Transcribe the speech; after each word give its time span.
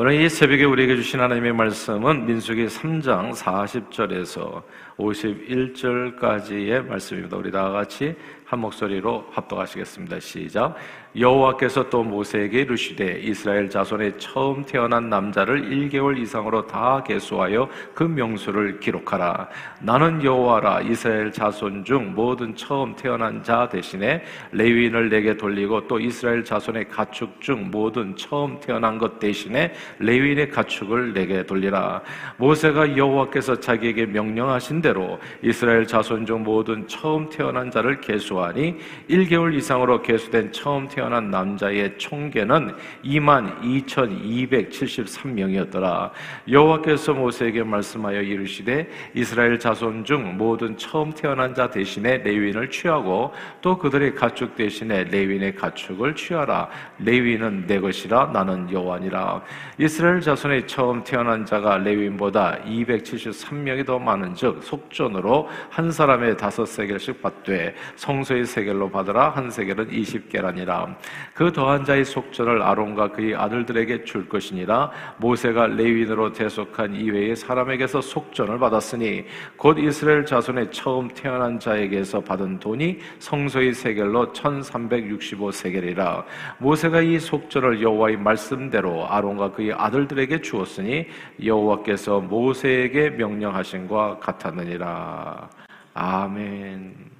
오늘 0.00 0.12
이 0.12 0.28
새벽에 0.28 0.62
우리에게 0.62 0.94
주신 0.94 1.18
하나님의 1.18 1.52
말씀은 1.54 2.24
민수기 2.24 2.66
3장 2.66 3.34
40절에서 3.34 4.62
51절까지의 4.96 6.86
말씀입니다. 6.86 7.36
우리 7.36 7.50
다 7.50 7.68
같이 7.70 8.14
한 8.48 8.60
목소리로 8.60 9.26
합독하시겠습니다. 9.32 10.20
시작. 10.20 10.74
여호와께서 11.14 11.90
또 11.90 12.02
모세에게 12.02 12.60
이르시되 12.60 13.20
이스라엘 13.20 13.68
자손의 13.68 14.18
처음 14.18 14.64
태어난 14.64 15.10
남자를 15.10 15.68
1개월 15.68 16.18
이상으로 16.18 16.66
다 16.66 17.02
계수하여 17.02 17.68
그 17.94 18.04
명수를 18.04 18.80
기록하라. 18.80 19.48
나는 19.80 20.22
여호와라 20.22 20.82
이스라엘 20.82 21.30
자손 21.30 21.84
중 21.84 22.14
모든 22.14 22.54
처음 22.56 22.96
태어난 22.96 23.42
자 23.42 23.68
대신에 23.68 24.22
레위인을 24.52 25.10
내게 25.10 25.36
돌리고 25.36 25.86
또 25.86 26.00
이스라엘 26.00 26.42
자손의 26.42 26.88
가축 26.88 27.42
중 27.42 27.70
모든 27.70 28.16
처음 28.16 28.60
태어난 28.60 28.96
것 28.96 29.18
대신에 29.18 29.74
레위인의 29.98 30.50
가축을 30.50 31.12
내게 31.12 31.44
돌리라. 31.44 32.00
모세가 32.38 32.96
여호와께서 32.96 33.60
자기에게 33.60 34.06
명령하신 34.06 34.80
대로 34.80 35.18
이스라엘 35.42 35.86
자손 35.86 36.24
중 36.24 36.44
모든 36.44 36.86
처음 36.86 37.28
태어난 37.28 37.70
자를 37.70 38.00
계수 38.00 38.37
하니 38.44 38.76
1개월 39.08 39.54
이상으로 39.54 40.02
계수된 40.02 40.52
처음 40.52 40.86
태어난 40.88 41.30
남자의 41.30 41.96
총계는 41.98 42.74
2만 43.04 43.60
2,273명이었더라. 43.62 46.10
여호와께서 46.50 47.14
모세에게 47.14 47.62
말씀하여 47.62 48.22
이르시되 48.22 48.88
이스라엘 49.14 49.58
자손 49.58 50.04
중 50.04 50.36
모든 50.36 50.76
처음 50.76 51.12
태어난 51.12 51.54
자 51.54 51.70
대신에 51.70 52.18
레위인을 52.18 52.70
취하고 52.70 53.32
또 53.60 53.78
그들의 53.78 54.14
가축 54.14 54.56
대신에 54.56 55.04
레위인의 55.04 55.54
가축을 55.56 56.14
취하라. 56.14 56.68
레위인은 56.98 57.66
내 57.66 57.80
것이라 57.80 58.30
나는 58.32 58.70
여호와니라. 58.70 59.42
이스라엘 59.78 60.20
자손의 60.20 60.66
처음 60.66 61.02
태어난 61.04 61.44
자가 61.44 61.78
레위인보다 61.78 62.58
273명이 62.64 63.86
더 63.86 63.98
많은즉 63.98 64.62
속전으로 64.62 65.48
한 65.70 65.90
사람의 65.90 66.36
다섯 66.36 66.66
세겔씩 66.66 67.22
받되 67.22 67.74
성소 67.96 68.27
의 68.34 68.44
세겔로 68.44 68.90
받으라 68.90 69.30
한 69.30 69.50
세겔은 69.50 69.90
20개라니라. 69.90 70.96
그 71.34 71.52
더한 71.52 71.84
자의 71.84 72.04
속전을 72.04 72.62
아론과 72.62 73.12
그의 73.12 73.34
아들들에게 73.34 74.04
줄 74.04 74.28
것이니라 74.28 74.90
모세가 75.18 75.68
레위인으로 75.68 76.32
대속한 76.32 76.94
이외의 76.94 77.36
사람에게서 77.36 78.00
속전을 78.00 78.58
받았으니 78.58 79.24
곧 79.56 79.78
이스라엘 79.78 80.24
자손의 80.24 80.70
처음 80.72 81.08
태어난 81.08 81.58
자에게서 81.58 82.20
받은 82.20 82.58
돈이 82.58 82.98
성소의 83.18 83.74
세겔로 83.74 84.32
1365 84.32 85.52
세겔이라 85.52 86.24
모세가 86.58 87.00
이 87.02 87.18
속전을 87.18 87.82
여호와의 87.82 88.16
말씀대로 88.18 89.08
아론과 89.08 89.52
그의 89.52 89.72
아들들에게 89.72 90.40
주었으니 90.40 91.06
여호와께서 91.44 92.20
모세에게 92.20 93.10
명령하신 93.10 93.88
것 93.88 94.18
같았느니라 94.20 95.48
아멘. 95.94 97.17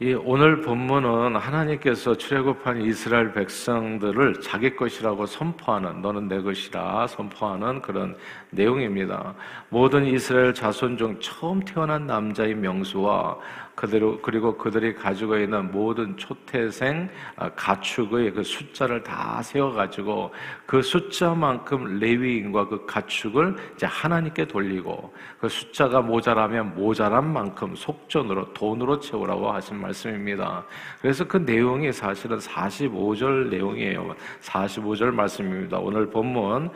이 0.00 0.14
오늘 0.14 0.60
본문은 0.60 1.34
하나님께서 1.34 2.14
출애굽한 2.14 2.82
이스라엘 2.82 3.32
백성들을 3.32 4.40
자기 4.40 4.76
것이라고 4.76 5.26
선포하는 5.26 6.00
너는 6.02 6.28
내 6.28 6.40
것이라 6.40 7.08
선포하는 7.08 7.82
그런 7.82 8.16
내용입니다. 8.50 9.34
모든 9.70 10.06
이스라엘 10.06 10.54
자손 10.54 10.98
중 10.98 11.18
처음 11.18 11.58
태어난 11.58 12.06
남자의 12.06 12.54
명수와 12.54 13.38
그대로 13.78 14.20
그리고 14.20 14.58
그들이 14.58 14.92
가지고 14.92 15.38
있는 15.38 15.70
모든 15.70 16.16
초태생 16.16 17.08
아, 17.36 17.48
가축의 17.50 18.32
그 18.32 18.42
숫자를 18.42 19.04
다 19.04 19.40
세워 19.40 19.70
가지고 19.70 20.34
그 20.66 20.82
숫자만큼 20.82 22.00
레위인과 22.00 22.66
그 22.66 22.86
가축을 22.86 23.54
이제 23.76 23.86
하나님께 23.86 24.48
돌리고 24.48 25.14
그 25.38 25.48
숫자가 25.48 26.00
모자라면 26.00 26.74
모자란 26.74 27.32
만큼 27.32 27.76
속전으로 27.76 28.52
돈으로 28.52 28.98
채우라고 28.98 29.52
하신 29.52 29.80
말씀입니다. 29.80 30.64
그래서 31.00 31.24
그 31.24 31.36
내용이 31.36 31.92
사실은 31.92 32.38
45절 32.38 33.48
내용이에요. 33.48 34.12
45절 34.40 35.12
말씀입니다. 35.12 35.78
오늘 35.78 36.10
본문 36.10 36.72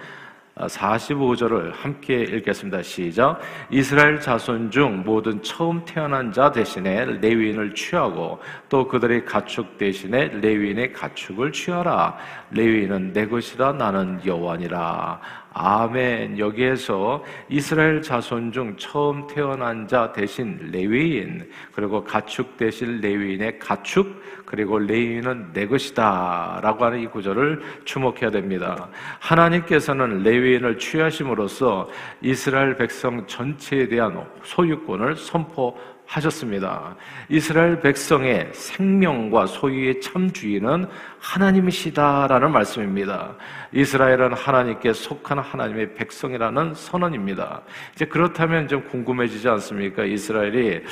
45절을 0.56 1.72
함께 1.74 2.22
읽겠습니다. 2.22 2.82
시작. 2.82 3.40
이스라엘 3.70 4.20
자손 4.20 4.70
중 4.70 5.02
모든 5.04 5.42
처음 5.42 5.84
태어난 5.84 6.30
자 6.30 6.52
대신에 6.52 7.06
레위인을 7.20 7.74
취하고 7.74 8.38
또 8.68 8.86
그들의 8.86 9.24
가축 9.24 9.78
대신에 9.78 10.28
레위인의 10.28 10.92
가축을 10.92 11.52
취하라. 11.52 12.16
레위인은 12.50 13.12
내 13.12 13.26
것이라 13.26 13.72
나는 13.72 14.20
여호와니라. 14.24 15.20
아멘. 15.54 16.38
여기에서 16.38 17.22
이스라엘 17.48 18.00
자손 18.00 18.52
중 18.52 18.76
처음 18.76 19.26
태어난 19.26 19.86
자 19.86 20.12
대신 20.12 20.58
레위인, 20.72 21.48
그리고 21.72 22.02
가축 22.02 22.56
대신 22.56 23.00
레위인의 23.00 23.58
가축, 23.58 24.22
그리고 24.46 24.78
레위인은 24.78 25.52
내 25.52 25.66
것이다. 25.66 26.60
라고 26.62 26.84
하는 26.84 27.00
이 27.00 27.06
구절을 27.06 27.62
주목해야 27.84 28.30
됩니다. 28.30 28.88
하나님께서는 29.20 30.22
레위인을 30.22 30.78
취하심으로써 30.78 31.88
이스라엘 32.22 32.76
백성 32.76 33.26
전체에 33.26 33.88
대한 33.88 34.24
소유권을 34.42 35.16
선포 35.16 35.78
하셨습니다. 36.12 36.94
이스라엘 37.28 37.80
백성의 37.80 38.50
생명과 38.52 39.46
소유의 39.46 40.00
참 40.00 40.30
주인은 40.30 40.86
하나님이시다라는 41.18 42.50
말씀입니다. 42.50 43.34
이스라엘은 43.72 44.34
하나님께 44.34 44.92
속한 44.92 45.38
하나님의 45.38 45.94
백성이라는 45.94 46.74
선언입니다. 46.74 47.62
이제 47.94 48.04
그렇다면 48.04 48.68
좀 48.68 48.82
궁금해지지 48.82 49.48
않습니까? 49.48 50.04
이스라엘이 50.04 50.82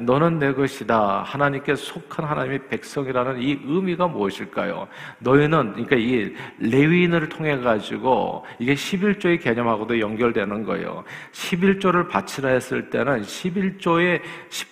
너는 0.00 0.38
내 0.38 0.52
것이다. 0.52 1.22
하나님께 1.22 1.74
속한 1.76 2.26
하나님의 2.26 2.68
백성이라는 2.68 3.40
이 3.40 3.60
의미가 3.64 4.08
무엇일까요? 4.08 4.88
너희는 5.20 5.72
그러니까 5.72 5.96
이 5.96 6.34
레위인을 6.58 7.28
통해 7.28 7.56
가지고 7.56 8.44
이게 8.58 8.74
11조의 8.74 9.40
개념하고도 9.40 10.00
연결되는 10.00 10.64
거예요. 10.64 11.04
11조를 11.32 12.08
바치라 12.08 12.50
했을 12.50 12.90
때는 12.90 13.22
11조의 13.22 14.20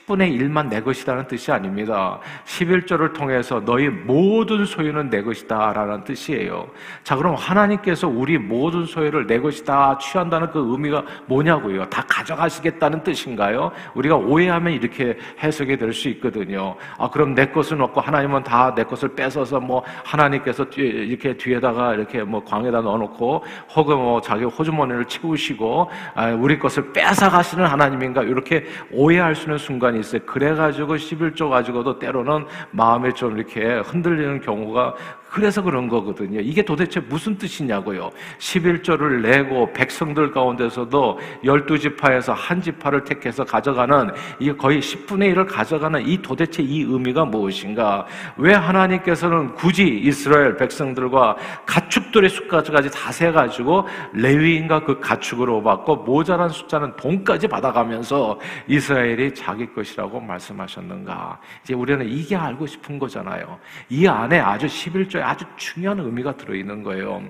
10분의 0.07 0.39
1만 0.39 0.69
내 0.69 0.81
것이라는 0.81 1.27
뜻이 1.27 1.51
아닙니다. 1.51 2.19
11조를 2.45 3.15
통해서 3.15 3.61
너희 3.65 3.89
모든 3.89 4.65
소유는 4.65 5.11
내 5.11 5.23
것이다 5.23 5.73
라는 5.73 6.05
뜻이에요. 6.05 6.67
자, 7.03 7.17
그럼 7.17 7.35
하나님께서 7.35 8.09
우리 8.09 8.37
모든 8.39 8.85
소유를 8.85 9.27
내 9.27 9.39
것이다 9.41 9.99
취한다는 9.99 10.51
그 10.51 10.59
의미가 10.59 11.05
뭐냐고요? 11.27 11.89
다 11.89 12.05
가져가시겠다는 12.09 13.03
뜻인가요? 13.03 13.73
우리가 13.95 14.17
오해하면 14.17 14.73
이렇게 14.73 15.17
해석이 15.43 15.77
될 15.79 15.95
수 15.95 16.09
있거든요. 16.09 16.75
아, 16.99 17.09
그럼 17.09 17.35
내 17.37 17.47
것은 17.47 17.81
없고 17.81 18.01
하나님은 18.01 18.43
다 18.43 18.75
내 18.75 18.83
것을 18.83 19.15
뺏어서 19.15 19.61
뭐 19.61 19.85
하나님께서 20.05 20.65
이렇게 20.75 21.37
뒤에다가 21.37 21.95
이렇게 21.95 22.25
뭐 22.25 22.43
광에다 22.43 22.81
넣어놓고 22.81 23.45
혹은 23.77 23.97
뭐 23.97 24.21
자기 24.21 24.45
호주머니를 24.45 25.05
채우시고 25.05 25.89
아, 26.15 26.31
우리 26.31 26.59
것을 26.59 26.93
뺏어 26.93 27.31
가시는 27.31 27.65
하나님인가 27.65 28.25
이렇게 28.25 28.65
오해할 28.91 29.37
수 29.37 29.45
있는 29.45 29.59
순간 29.59 29.84
이 29.91 30.01
있어요. 30.01 30.23
그래가지고 30.25 30.97
11조 30.97 31.51
가지고도 31.51 31.99
때로는 31.99 32.47
마음에 32.71 33.13
좀 33.13 33.37
이렇게 33.37 33.77
흔들리는 33.81 34.41
경우가 34.41 34.95
그래서 35.35 35.61
그런 35.61 35.89
거거든요. 35.89 36.39
이게 36.39 36.63
도대체 36.63 37.01
무슨 37.01 37.37
뜻이냐고요. 37.37 38.09
11조를 38.39 39.21
내고 39.21 39.73
백성들 39.73 40.31
가운데서도 40.31 41.19
12지파에서 41.43 42.33
한 42.33 42.63
지파를 42.63 43.03
택해서 43.03 43.43
가져가는 43.43 44.11
이 44.39 44.53
거의 44.53 44.79
10분의 44.79 45.35
1을 45.35 45.49
가져가는 45.49 46.07
이 46.07 46.23
도대체 46.23 46.63
이 46.63 46.83
의미가 46.83 47.25
무엇인가? 47.25 48.07
왜 48.37 48.55
하나님께서는 48.55 49.55
굳이 49.55 49.89
이스라엘 50.05 50.57
백성들과 50.57 51.37
가축들의 51.67 52.31
숫까지 52.31 52.89
다 52.93 53.11
세가지고 53.11 53.89
레위인과 54.13 54.85
그 54.85 55.01
가축으로 55.01 55.65
받고 55.65 55.97
모자란 55.97 56.49
숫자는 56.49 56.95
돈까지 56.95 57.49
받아가면서 57.49 58.39
이스라엘이 58.69 59.35
자기 59.35 59.67
것이라고 59.75 60.21
말씀하셨는가? 60.21 61.41
이제 61.65 61.75
우리는 61.75 62.09
이게 62.09 62.37
알고 62.37 62.69
싶은 62.69 63.01
거잖아요. 63.01 63.59
이 63.89 64.07
안에 64.07 64.39
아주 64.39 64.67
11조에 64.67 65.24
아주 65.25 65.45
중요한 65.57 65.99
의미가 66.01 66.37
들어있는 66.37 66.83
거예요. 66.83 67.23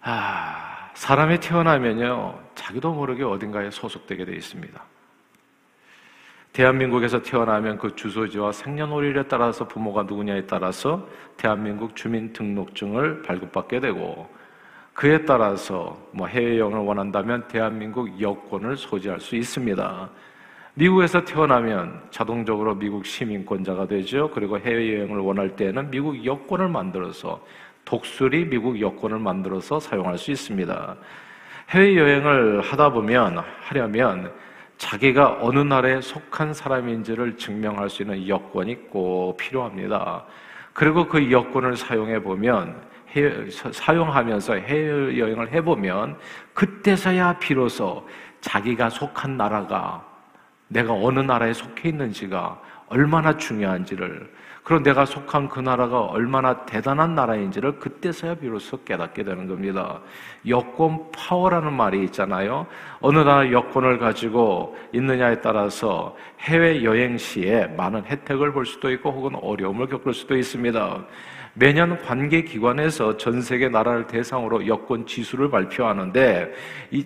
아, 0.00 0.90
사람이 0.94 1.40
태어나면요, 1.40 2.38
자기도 2.54 2.92
모르게 2.92 3.22
어딘가에 3.22 3.70
소속되게 3.70 4.24
되어 4.24 4.34
있습니다. 4.34 4.82
대한민국에서 6.52 7.22
태어나면 7.22 7.78
그 7.78 7.94
주소지와 7.94 8.52
생년월일에 8.52 9.24
따라서 9.28 9.68
부모가 9.68 10.02
누구냐에 10.02 10.46
따라서 10.46 11.06
대한민국 11.36 11.94
주민등록증을 11.94 13.22
발급받게 13.22 13.80
되고 13.80 14.28
그에 14.94 15.24
따라서 15.24 15.96
뭐 16.10 16.26
해외여행을 16.26 16.80
원한다면 16.80 17.46
대한민국 17.46 18.20
여권을 18.20 18.76
소지할 18.76 19.20
수 19.20 19.36
있습니다. 19.36 20.10
미국에서 20.78 21.24
태어나면 21.24 22.02
자동적으로 22.12 22.76
미국 22.76 23.04
시민권자가 23.04 23.88
되죠. 23.88 24.30
그리고 24.30 24.60
해외여행을 24.60 25.18
원할 25.18 25.56
때는 25.56 25.90
미국 25.90 26.24
여권을 26.24 26.68
만들어서 26.68 27.44
독수리 27.84 28.44
미국 28.44 28.80
여권을 28.80 29.18
만들어서 29.18 29.80
사용할 29.80 30.16
수 30.18 30.30
있습니다. 30.30 30.96
해외여행을 31.70 32.60
하다 32.60 32.92
보면 32.92 33.42
하려면 33.62 34.32
자기가 34.76 35.38
어느 35.40 35.58
나라에 35.58 36.00
속한 36.00 36.54
사람인지를 36.54 37.36
증명할 37.36 37.90
수 37.90 38.02
있는 38.02 38.28
여권이 38.28 38.88
꼭 38.88 39.36
필요합니다. 39.36 40.26
그리고 40.72 41.08
그 41.08 41.28
여권을 41.28 41.74
사용해 41.74 42.22
보면 42.22 42.80
사용하면서 43.72 44.54
해외여행을 44.54 45.52
해보면 45.54 46.18
그때서야 46.54 47.40
비로소 47.40 48.06
자기가 48.40 48.90
속한 48.90 49.36
나라가 49.36 50.07
내가 50.68 50.92
어느 50.92 51.20
나라에 51.20 51.52
속해 51.52 51.88
있는지가 51.88 52.60
얼마나 52.88 53.36
중요한지를 53.36 54.30
그리고 54.68 54.82
내가 54.82 55.06
속한 55.06 55.48
그 55.48 55.60
나라가 55.60 56.00
얼마나 56.00 56.66
대단한 56.66 57.14
나라인지를 57.14 57.78
그때서야 57.78 58.34
비로소 58.34 58.84
깨닫게 58.84 59.24
되는 59.24 59.46
겁니다. 59.46 60.02
여권 60.46 61.10
파워라는 61.10 61.72
말이 61.72 62.04
있잖아요. 62.04 62.66
어느 63.00 63.18
나라 63.20 63.50
여권을 63.50 63.98
가지고 63.98 64.76
있느냐에 64.92 65.40
따라서 65.40 66.14
해외 66.40 66.84
여행 66.84 67.16
시에 67.16 67.66
많은 67.78 68.04
혜택을 68.04 68.52
볼 68.52 68.66
수도 68.66 68.90
있고 68.92 69.10
혹은 69.10 69.36
어려움을 69.40 69.86
겪을 69.86 70.12
수도 70.12 70.36
있습니다. 70.36 71.06
매년 71.58 72.00
관계기관에서 72.02 73.16
전 73.16 73.42
세계 73.42 73.68
나라를 73.68 74.06
대상으로 74.06 74.68
여권 74.68 75.04
지수를 75.04 75.50
발표하는데 75.50 76.52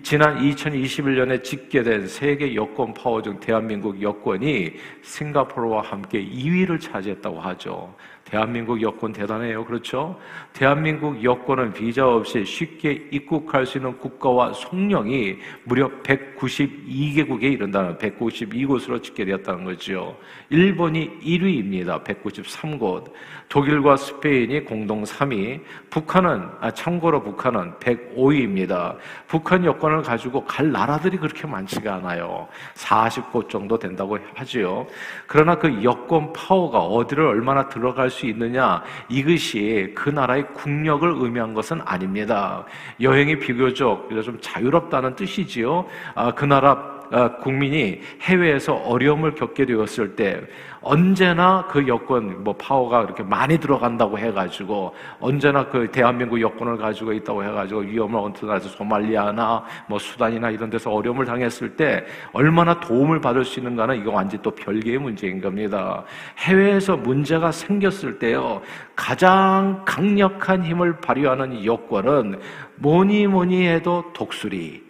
지난 0.03 0.37
2021년에 0.43 1.43
집계된 1.43 2.07
세계 2.07 2.53
여권 2.53 2.93
파워 2.93 3.19
중 3.23 3.39
대한민국 3.39 3.99
여권이 3.99 4.73
싱가포르와 5.01 5.81
함께 5.81 6.23
2위를 6.23 6.79
차지했다고 6.79 7.41
하죠. 7.41 7.95
대한민국 8.33 8.81
여권 8.81 9.13
대단해요. 9.13 9.63
그렇죠? 9.63 10.19
대한민국 10.53 11.23
여권은 11.23 11.71
비자 11.71 12.07
없이 12.07 12.43
쉽게 12.43 13.09
입국할 13.11 13.63
수 13.63 13.77
있는 13.77 13.95
국가와 13.99 14.53
속령이 14.53 15.37
무려 15.65 15.87
192개국에 16.01 17.43
이른다는 17.43 17.95
192곳으로 17.99 19.03
집계되었다는 19.03 19.65
거죠. 19.65 20.17
일본이 20.49 21.11
1위입니다. 21.19 22.03
193곳. 22.03 23.11
독일과 23.49 23.97
스페인이 23.97 24.65
공동 24.65 25.03
3위. 25.03 25.61
북한은 25.91 26.49
아, 26.59 26.71
참고로 26.71 27.21
북한은 27.21 27.73
105위입니다. 27.73 28.97
북한 29.27 29.63
여권을 29.63 30.01
가지고 30.01 30.43
갈 30.45 30.71
나라들이 30.71 31.17
그렇게 31.17 31.45
많지가 31.45 31.97
않아요. 31.97 32.47
40곳 32.73 33.47
정도 33.47 33.77
된다고 33.77 34.17
하지요. 34.33 34.87
그러나 35.27 35.53
그 35.53 35.83
여권 35.83 36.33
파워가 36.33 36.79
어디를 36.79 37.27
얼마나 37.27 37.69
들어갈 37.69 38.09
수 38.09 38.22
있느냐 38.29 38.83
이것이 39.09 39.91
그 39.95 40.09
나라의 40.09 40.53
국력을 40.53 41.07
의미한 41.17 41.53
것은 41.53 41.81
아닙니다. 41.85 42.65
여행이 43.01 43.39
비교적 43.39 44.09
좀 44.23 44.37
자유롭다는 44.41 45.15
뜻이지요. 45.15 45.85
아, 46.15 46.31
그 46.33 46.45
나라 46.45 46.71
아, 46.71 46.92
국민이 47.41 48.01
해외에서 48.21 48.73
어려움을 48.73 49.35
겪게 49.35 49.65
되었을 49.65 50.15
때 50.15 50.41
언제나 50.83 51.65
그 51.69 51.87
여권 51.87 52.43
뭐 52.43 52.53
파워가 52.53 53.03
그렇게 53.03 53.23
많이 53.23 53.57
들어간다고 53.57 54.19
해가지고 54.19 54.93
언제나 55.19 55.65
그 55.65 55.89
대한민국 55.89 56.39
여권을 56.41 56.77
가지고 56.77 57.13
있다고 57.13 57.43
해가지고 57.43 57.81
위험을 57.81 58.19
언뜻나서 58.19 58.67
소말리아나 58.69 59.63
뭐 59.87 59.97
수단이나 59.97 60.49
이런 60.49 60.69
데서 60.69 60.91
어려움을 60.91 61.25
당했을 61.25 61.75
때 61.77 62.05
얼마나 62.33 62.79
도움을 62.79 63.21
받을 63.21 63.45
수 63.45 63.59
있는가는 63.59 64.01
이거 64.01 64.11
완전 64.11 64.41
또 64.41 64.51
별개의 64.51 64.97
문제인 64.97 65.39
겁니다. 65.39 66.03
해외에서 66.39 66.97
문제가 66.97 67.51
생겼을 67.51 68.19
때요 68.19 68.61
가장 68.95 69.83
강력한 69.85 70.65
힘을 70.65 70.99
발휘하는 70.99 71.63
여권은 71.63 72.39
뭐니 72.75 73.27
뭐니 73.27 73.67
해도 73.67 74.03
독수리. 74.13 74.82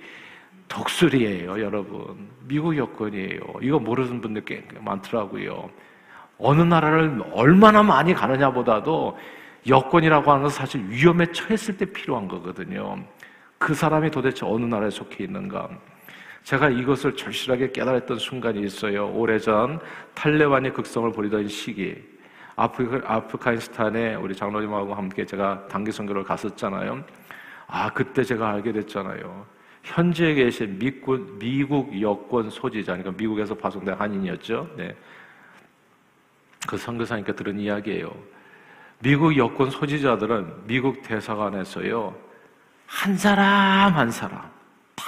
독수리예요, 0.74 1.62
여러분. 1.62 2.28
미국 2.48 2.76
여권이에요. 2.76 3.40
이거 3.62 3.80
모르는 3.80 4.20
분들 4.22 4.44
꽤 4.44 4.66
많더라고요. 4.80 5.70
어느 6.40 6.62
나라를 6.64 7.24
얼마나 7.32 7.84
많이 7.84 8.14
가느냐 8.14 8.52
보다도 8.52 9.16
여권이라고 9.68 10.32
하는 10.32 10.44
것은 10.44 10.58
사실 10.58 10.84
위험에 10.90 11.28
처했을 11.32 11.78
때 11.78 11.86
필요한 11.86 12.28
거거든요. 12.28 12.98
그 13.60 13.76
사람이 13.76 14.10
도대체 14.10 14.48
어느 14.48 14.66
나라에 14.66 14.90
속해 14.90 15.24
있는가. 15.24 15.70
제가 16.44 16.70
이것을 16.70 17.16
절실하게 17.16 17.72
깨달았던 17.72 18.18
순간이 18.18 18.62
있어요. 18.62 19.10
오래전 19.14 19.80
탈레반이 20.16 20.74
극성을 20.74 21.12
부리던 21.12 21.48
시기. 21.50 21.96
아프리, 22.56 23.00
아프가니스탄에 23.06 24.16
우리 24.16 24.36
장로님하고 24.36 24.96
함께 24.96 25.24
제가 25.24 25.68
단기 25.68 25.92
선교를 25.92 26.24
갔었잖아요. 26.24 27.04
아, 27.68 27.90
그때 27.94 28.24
제가 28.24 28.50
알게 28.50 28.74
됐잖아요. 28.74 29.54
현지에 29.84 30.34
계신 30.34 30.80
미국, 30.80 31.38
미국 31.38 32.02
여권 32.02 32.50
소지자, 32.50 32.94
그러니까 32.94 33.12
미국에서 33.12 33.54
파송된 33.54 33.96
한인이었죠. 33.96 34.70
네. 34.78 34.96
그 36.68 36.78
선교사님께 36.78 37.34
들은 37.34 37.60
이야기예요. 37.60 38.12
미국 39.00 39.36
여권 39.36 39.70
소지자들은 39.70 40.66
미국 40.66 41.02
대사관에서요, 41.04 42.16
한 42.88 43.18
사람 43.18 43.94
한 43.94 44.10
사람 44.10 44.40
다 44.96 45.06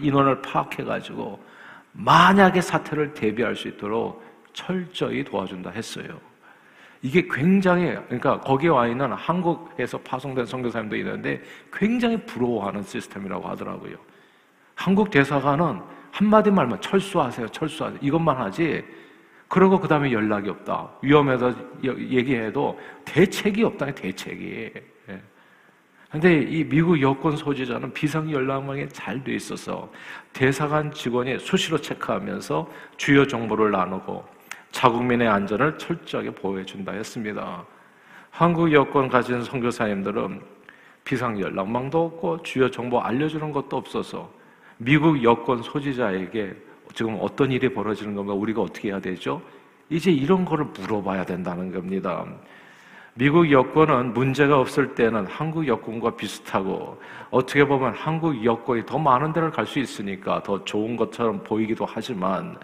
인원을 0.00 0.42
파악해가지고 0.42 1.42
만약의 1.92 2.60
사태를 2.60 3.14
대비할 3.14 3.56
수 3.56 3.68
있도록 3.68 4.22
철저히 4.52 5.24
도와준다 5.24 5.70
했어요. 5.70 6.20
이게 7.02 7.26
굉장히 7.30 7.94
그러니까 7.94 8.40
거기에 8.40 8.68
와 8.68 8.86
있는 8.86 9.12
한국에서 9.12 9.98
파송된 9.98 10.44
선교사님도 10.44 10.96
있는데 10.96 11.42
굉장히 11.72 12.18
부러워하는 12.26 12.82
시스템이라고 12.82 13.48
하더라고요. 13.48 14.09
한국 14.80 15.10
대사관은 15.10 15.78
한마디 16.10 16.50
말만 16.50 16.80
철수하세요, 16.80 17.48
철수하세요. 17.48 17.98
이것만 18.00 18.34
하지. 18.38 18.82
그러고 19.46 19.78
그 19.78 19.86
다음에 19.86 20.10
연락이 20.10 20.48
없다. 20.48 20.88
위험해서 21.02 21.52
얘기해도 21.84 22.80
대책이 23.04 23.62
없다, 23.62 23.94
대책이. 23.94 24.72
예. 25.10 25.22
근데 26.10 26.40
이 26.40 26.64
미국 26.64 26.98
여권 27.02 27.36
소지자는 27.36 27.92
비상 27.92 28.30
연락망이 28.30 28.88
잘돼 28.88 29.34
있어서 29.34 29.92
대사관 30.32 30.90
직원이 30.92 31.38
수시로 31.38 31.76
체크하면서 31.76 32.66
주요 32.96 33.26
정보를 33.26 33.72
나누고 33.72 34.24
자국민의 34.70 35.28
안전을 35.28 35.76
철저하게 35.76 36.30
보호해준다 36.30 36.92
했습니다. 36.92 37.66
한국 38.30 38.72
여권 38.72 39.10
가진 39.10 39.44
선교사님들은 39.44 40.40
비상 41.04 41.38
연락망도 41.38 42.02
없고 42.02 42.42
주요 42.44 42.70
정보 42.70 42.98
알려주는 42.98 43.52
것도 43.52 43.76
없어서 43.76 44.39
미국 44.82 45.22
여권 45.22 45.62
소지자에게 45.62 46.56
지금 46.94 47.18
어떤 47.20 47.52
일이 47.52 47.68
벌어지는 47.68 48.14
건가 48.14 48.32
우리가 48.32 48.62
어떻게 48.62 48.88
해야 48.88 48.98
되죠? 48.98 49.42
이제 49.90 50.10
이런 50.10 50.42
거를 50.46 50.64
물어봐야 50.64 51.26
된다는 51.26 51.70
겁니다. 51.70 52.24
미국 53.12 53.50
여권은 53.50 54.14
문제가 54.14 54.58
없을 54.58 54.94
때는 54.94 55.26
한국 55.26 55.66
여권과 55.66 56.16
비슷하고 56.16 56.98
어떻게 57.30 57.62
보면 57.62 57.92
한국 57.92 58.42
여권이 58.42 58.86
더 58.86 58.98
많은 58.98 59.34
데를 59.34 59.50
갈 59.50 59.66
수 59.66 59.80
있으니까 59.80 60.42
더 60.42 60.64
좋은 60.64 60.96
것처럼 60.96 61.44
보이기도 61.44 61.84
하지만 61.84 62.56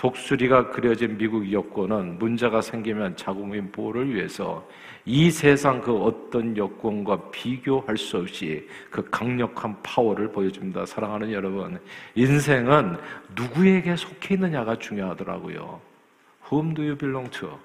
독수리가 0.00 0.70
그려진 0.70 1.18
미국 1.18 1.52
여권은 1.52 2.18
문제가 2.18 2.62
생기면 2.62 3.18
자국민 3.18 3.70
보호를 3.70 4.14
위해서 4.14 4.66
이 5.04 5.30
세상 5.30 5.82
그 5.82 5.94
어떤 5.94 6.56
여권과 6.56 7.30
비교할 7.30 7.98
수 7.98 8.16
없이 8.16 8.66
그 8.88 9.06
강력한 9.10 9.76
파워를 9.82 10.32
보여줍니다. 10.32 10.86
사랑하는 10.86 11.30
여러분, 11.32 11.78
인생은 12.14 12.96
누구에게 13.36 13.94
속해 13.94 14.36
있느냐가 14.36 14.78
중요하더라고요. 14.78 15.78
Whom 16.50 16.72
do 16.72 16.82
you 16.82 16.96
belong 16.96 17.30
to? 17.32 17.58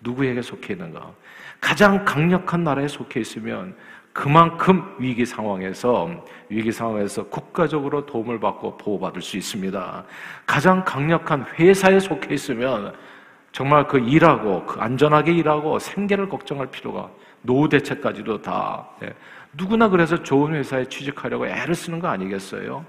누구에게 0.00 0.40
속해 0.40 0.72
있는가? 0.72 1.12
가장 1.60 2.06
강력한 2.06 2.64
나라에 2.64 2.88
속해 2.88 3.20
있으면 3.20 3.76
그만큼 4.12 4.94
위기 4.98 5.24
상황에서 5.24 6.10
위기 6.48 6.70
상황에서 6.70 7.24
국가적으로 7.24 8.04
도움을 8.04 8.38
받고 8.38 8.76
보호받을 8.76 9.22
수 9.22 9.36
있습니다. 9.36 10.04
가장 10.46 10.84
강력한 10.84 11.46
회사에 11.58 11.98
속해 11.98 12.34
있으면 12.34 12.92
정말 13.52 13.86
그 13.86 13.98
일하고 13.98 14.64
그 14.66 14.80
안전하게 14.80 15.32
일하고 15.32 15.78
생계를 15.78 16.28
걱정할 16.28 16.66
필요가 16.70 17.10
노후 17.42 17.68
대책까지도 17.68 18.42
다 18.42 18.88
예. 19.02 19.12
누구나 19.54 19.88
그래서 19.88 20.22
좋은 20.22 20.54
회사에 20.54 20.86
취직하려고 20.86 21.46
애를 21.46 21.74
쓰는 21.74 21.98
거 21.98 22.08
아니겠어요? 22.08 22.84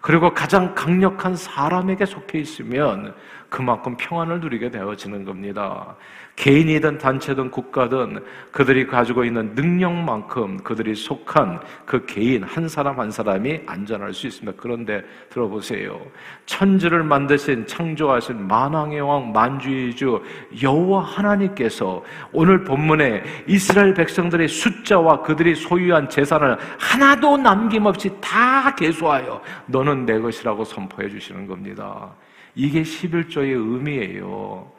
그리고 0.00 0.32
가장 0.32 0.74
강력한 0.74 1.34
사람에게 1.36 2.06
속해 2.06 2.38
있으면 2.38 3.14
그만큼 3.48 3.96
평안을 3.96 4.40
누리게 4.40 4.70
되어지는 4.70 5.24
겁니다. 5.24 5.96
개인이든 6.36 6.98
단체든 6.98 7.50
국가든 7.50 8.22
그들이 8.52 8.86
가지고 8.86 9.24
있는 9.24 9.54
능력만큼 9.56 10.58
그들이 10.58 10.94
속한 10.94 11.60
그 11.84 12.06
개인 12.06 12.44
한 12.44 12.68
사람 12.68 13.00
한 13.00 13.10
사람이 13.10 13.62
안전할 13.66 14.12
수 14.12 14.28
있습니다. 14.28 14.56
그런데 14.60 15.02
들어보세요. 15.30 16.00
천지를 16.46 17.02
만드신 17.02 17.66
창조하신 17.66 18.46
만왕의 18.46 19.00
왕 19.00 19.32
만주의 19.32 19.96
주 19.96 20.22
여호와 20.62 21.02
하나님께서 21.02 22.04
오늘 22.32 22.62
본문에 22.62 23.24
이스라엘 23.48 23.94
백성들의 23.94 24.46
숫자와 24.46 25.22
그들이 25.22 25.56
소유한 25.56 26.08
재산을 26.08 26.56
하나도 26.78 27.38
남김없이 27.38 28.12
다 28.20 28.74
계수하여 28.76 29.42
너는 29.66 30.06
내 30.06 30.20
것이라고 30.20 30.64
선포해 30.64 31.08
주시는 31.08 31.48
겁니다. 31.48 32.14
이게 32.58 32.82
11조의 32.82 33.52
의미예요. 33.52 34.72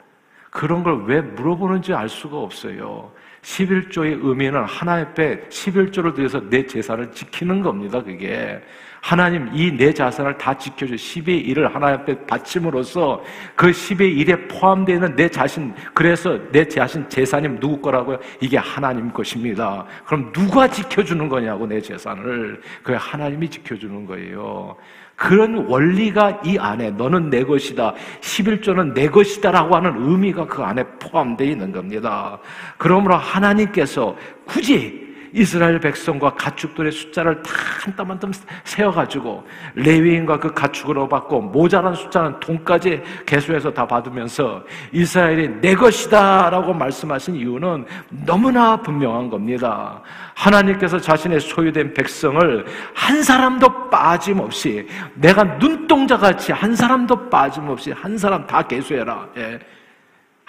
그런 0.50 0.82
걸 0.82 1.04
왜 1.06 1.20
물어보는지 1.22 1.94
알 1.94 2.08
수가 2.08 2.36
없어요. 2.36 3.10
11조의 3.42 4.18
의미는 4.22 4.64
하나의 4.64 5.04
앞에 5.06 5.48
11조를 5.48 6.14
들여서 6.14 6.40
내 6.50 6.66
재산을 6.66 7.10
지키는 7.10 7.62
겁니다, 7.62 8.02
그게. 8.02 8.60
하나님 9.00 9.48
이 9.54 9.70
내 9.80 9.92
자산을 9.92 10.36
다 10.36 10.56
지켜줘. 10.56 10.94
10의 10.94 11.46
1을 11.48 11.72
하나님 11.72 12.00
앞에 12.00 12.26
바침으로써 12.26 13.22
그 13.56 13.70
10의 13.70 14.16
1에 14.18 14.48
포함되어 14.48 14.96
있는 14.96 15.16
내 15.16 15.28
자신, 15.28 15.74
그래서 15.94 16.38
내 16.52 16.66
자신 16.68 17.08
재산이 17.08 17.60
누구 17.60 17.80
거라고요? 17.80 18.18
이게 18.40 18.58
하나님 18.58 19.10
것입니다. 19.10 19.86
그럼 20.04 20.30
누가 20.32 20.68
지켜주는 20.68 21.28
거냐고, 21.28 21.66
내 21.66 21.80
재산을. 21.80 22.60
그게 22.82 22.96
하나님이 22.96 23.48
지켜주는 23.48 24.04
거예요. 24.06 24.76
그런 25.16 25.66
원리가 25.66 26.40
이 26.44 26.56
안에 26.58 26.92
너는 26.92 27.28
내 27.28 27.44
것이다. 27.44 27.94
11조는 28.20 28.94
내 28.94 29.08
것이다라고 29.08 29.76
하는 29.76 29.94
의미가 29.96 30.46
그 30.46 30.62
안에 30.62 30.82
포함되어 30.98 31.46
있는 31.46 31.72
겁니다. 31.72 32.38
그러므로 32.78 33.16
하나님께서 33.16 34.16
굳이 34.46 34.99
이스라엘 35.32 35.78
백성과 35.80 36.34
가축들의 36.34 36.92
숫자를 36.92 37.42
다 37.42 37.50
한 37.80 37.96
땀 37.96 38.10
한 38.10 38.18
땀 38.18 38.32
세어가지고 38.64 39.46
레위인과 39.74 40.38
그 40.38 40.52
가축으로 40.52 41.08
받고 41.08 41.40
모자란 41.40 41.94
숫자는 41.94 42.38
돈까지 42.40 43.02
개수해서 43.24 43.72
다 43.72 43.86
받으면서 43.86 44.62
이스라엘이 44.92 45.60
내 45.60 45.74
것이다 45.74 46.50
라고 46.50 46.74
말씀하신 46.74 47.36
이유는 47.36 47.86
너무나 48.26 48.76
분명한 48.76 49.30
겁니다. 49.30 50.02
하나님께서 50.34 50.98
자신의 50.98 51.40
소유된 51.40 51.94
백성을 51.94 52.66
한 52.94 53.22
사람도 53.22 53.88
빠짐없이 53.90 54.86
내가 55.14 55.58
눈동자 55.58 56.16
같이 56.18 56.52
한 56.52 56.74
사람도 56.74 57.30
빠짐없이 57.30 57.92
한 57.92 58.18
사람 58.18 58.46
다 58.46 58.62
개수해라. 58.62 59.26
예. 59.36 59.58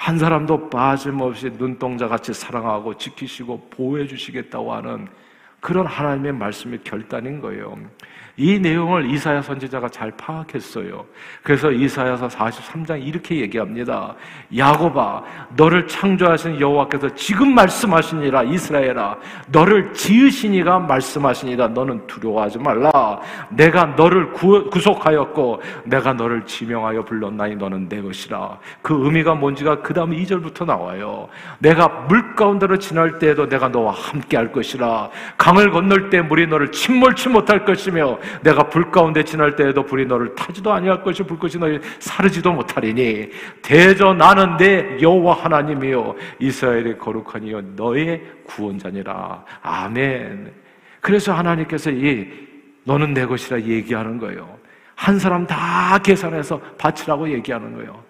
한 0.01 0.17
사람도 0.17 0.72
빠짐없이 0.72 1.51
눈동자 1.60 2.08
같이 2.08 2.34
사랑하고 2.34 2.98
지키시고 2.98 3.70
보호해 3.70 4.08
주시겠다고 4.08 4.74
하는 4.74 5.08
그런 5.60 5.86
하나님의 5.86 6.34
말씀이 6.34 6.79
결단인 6.84 7.39
거예요. 7.39 7.77
이 8.38 8.59
내용을 8.59 9.09
이사야 9.11 9.41
선지자가 9.41 9.89
잘 9.89 10.11
파악했어요. 10.11 11.05
그래서 11.43 11.71
이사야서 11.71 12.27
43장 12.27 13.05
이렇게 13.05 13.41
얘기합니다. 13.41 14.15
야곱아, 14.55 15.23
너를 15.55 15.88
창조하신 15.88 16.59
여호와께서 16.59 17.13
지금 17.15 17.53
말씀하시니라 17.53 18.43
이스라엘아, 18.43 19.17
너를 19.47 19.93
지으시니가 19.93 20.79
말씀하시니라 20.79 21.69
너는 21.69 22.07
두려워하지 22.07 22.59
말라. 22.59 23.19
내가 23.50 23.85
너를 23.85 24.31
구, 24.31 24.69
속하였고 24.79 25.61
내가 25.85 26.13
너를 26.13 26.45
지명하여 26.45 27.03
불렀나니 27.05 27.55
너는 27.55 27.89
내 27.89 28.01
것이라. 28.01 28.59
그 28.81 29.05
의미가 29.05 29.35
뭔지가 29.35 29.81
그 29.81 29.93
다음 29.93 30.11
2절부터 30.11 30.65
나와요. 30.65 31.27
내가 31.59 31.88
물 31.88 32.35
가운데로 32.35 32.77
지날 32.77 33.19
때에도 33.19 33.47
내가 33.47 33.67
너와 33.69 33.93
함께 33.93 34.38
할 34.38 34.51
것이라. 34.51 35.09
강을 35.38 35.71
건널 35.71 36.09
때 36.09 36.21
물이 36.21 36.47
너를 36.47 36.71
침몰치 36.71 37.29
못할 37.29 37.65
것이며 37.65 38.17
내가 38.41 38.69
불 38.69 38.91
가운데 38.91 39.23
지날 39.23 39.55
때에도 39.55 39.83
불이 39.83 40.05
너를 40.05 40.35
타지도 40.35 40.71
아니할 40.71 41.03
것이 41.03 41.23
불꽃이 41.23 41.55
너를 41.55 41.81
사르지도 41.99 42.51
못하리니 42.51 43.29
대저 43.61 44.13
나는 44.13 44.57
내 44.57 45.01
여호와 45.01 45.43
하나님이요 45.43 46.15
이스라엘의 46.39 46.97
이여 47.43 47.61
너의 47.75 48.21
구원자니라 48.45 49.45
아멘. 49.61 50.51
그래서 50.99 51.33
하나님께서 51.33 51.91
이 51.91 52.27
너는 52.83 53.13
내 53.13 53.25
것이라 53.25 53.61
얘기하는 53.61 54.17
거예요. 54.17 54.57
한 54.95 55.17
사람 55.17 55.47
다 55.47 55.97
계산해서 55.97 56.59
바치라고 56.77 57.31
얘기하는 57.31 57.73
거예요. 57.75 58.03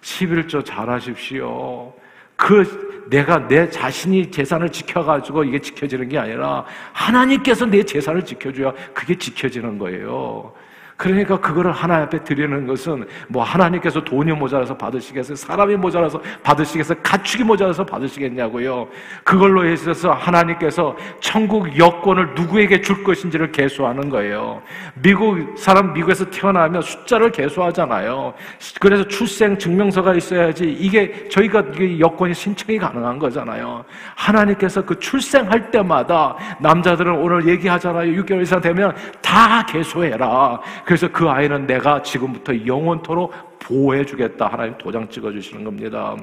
11조 0.00 0.64
잘하십시오. 0.64 1.92
그 2.36 3.06
내가 3.08 3.46
내 3.48 3.68
자신이 3.70 4.30
재산을 4.30 4.70
지켜가지고 4.70 5.44
이게 5.44 5.60
지켜지는 5.60 6.08
게 6.08 6.18
아니라 6.18 6.64
하나님께서 6.92 7.66
내 7.66 7.82
재산을 7.82 8.24
지켜줘야 8.24 8.72
그게 8.92 9.16
지켜지는 9.16 9.78
거예요. 9.78 10.52
그러니까 10.96 11.38
그거를 11.38 11.72
하나님 11.72 12.04
앞에 12.04 12.24
드리는 12.24 12.66
것은 12.66 13.06
뭐 13.28 13.42
하나님께서 13.42 14.02
돈이 14.02 14.32
모자라서 14.32 14.76
받으시겠어요? 14.76 15.36
사람이 15.36 15.76
모자라서 15.76 16.20
받으시겠어요? 16.42 16.98
가축이 17.02 17.44
모자라서 17.44 17.84
받으시겠냐고요? 17.84 18.88
그걸로 19.22 19.66
해서 19.66 20.12
하나님께서 20.12 20.96
천국 21.20 21.76
여권을 21.78 22.34
누구에게 22.34 22.80
줄 22.80 23.04
것인지를 23.04 23.52
계수하는 23.52 24.08
거예요. 24.08 24.62
미국 24.94 25.58
사람 25.58 25.92
미국에서 25.92 26.28
태어나면 26.30 26.80
숫자를 26.80 27.30
계수하잖아요. 27.30 28.32
그래서 28.80 29.06
출생 29.06 29.58
증명서가 29.58 30.14
있어야지 30.14 30.64
이게 30.64 31.28
저희가 31.28 31.62
여권이 32.00 32.32
신청이 32.32 32.78
가능한 32.78 33.18
거잖아요. 33.18 33.84
하나님께서 34.14 34.84
그 34.84 34.98
출생할 34.98 35.70
때마다 35.70 36.36
남자들은 36.60 37.14
오늘 37.16 37.46
얘기하잖아요. 37.48 38.22
6개월 38.22 38.42
이상 38.42 38.60
되면 38.60 38.94
다 39.20 39.64
계수해라. 39.66 40.60
그래서 40.86 41.08
그 41.10 41.28
아이는 41.28 41.66
내가 41.66 42.00
지금부터 42.00 42.64
영원토록 42.64 43.58
보호해 43.58 44.06
주겠다. 44.06 44.46
하나님 44.46 44.78
도장 44.78 45.08
찍어 45.08 45.32
주시는 45.32 45.64
겁니다. 45.64 46.14